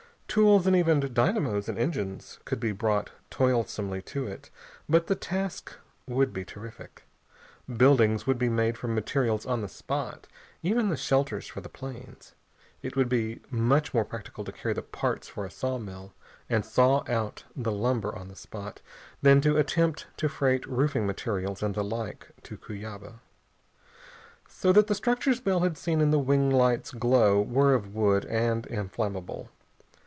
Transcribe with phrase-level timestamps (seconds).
[0.33, 4.49] Tools, and even dynamos and engines, could be brought toilsomely to it,
[4.87, 5.73] but the task
[6.07, 7.03] would be terrific.
[7.75, 10.27] Buildings would be made from materials on the spot,
[10.63, 12.33] even the shelters for the planes.
[12.81, 16.13] It would be much more practical to carry the parts for a saw mill
[16.49, 18.79] and saw out the lumber on the spot
[19.21, 23.19] than to attempt to freight roofing materials and the like to Cuyaba.
[24.47, 28.23] So that the structures Bell had seen in the wing lights' glow were of wood,
[28.23, 29.49] and inflammable.